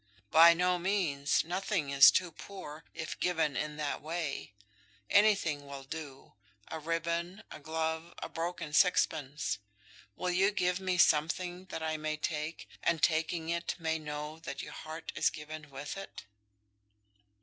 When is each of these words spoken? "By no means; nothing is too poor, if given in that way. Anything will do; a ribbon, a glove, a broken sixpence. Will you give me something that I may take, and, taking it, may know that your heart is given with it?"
"By 0.31 0.55
no 0.55 0.79
means; 0.79 1.43
nothing 1.43 1.91
is 1.91 2.09
too 2.09 2.31
poor, 2.31 2.83
if 2.95 3.19
given 3.19 3.55
in 3.55 3.77
that 3.77 4.01
way. 4.01 4.55
Anything 5.11 5.67
will 5.67 5.83
do; 5.83 6.33
a 6.71 6.79
ribbon, 6.79 7.43
a 7.51 7.59
glove, 7.59 8.11
a 8.17 8.27
broken 8.27 8.73
sixpence. 8.73 9.59
Will 10.15 10.31
you 10.31 10.49
give 10.49 10.79
me 10.79 10.97
something 10.97 11.65
that 11.65 11.83
I 11.83 11.97
may 11.97 12.17
take, 12.17 12.67
and, 12.81 13.03
taking 13.03 13.49
it, 13.49 13.75
may 13.77 13.99
know 13.99 14.39
that 14.39 14.63
your 14.63 14.73
heart 14.73 15.11
is 15.13 15.29
given 15.29 15.69
with 15.69 15.95
it?" 15.95 16.23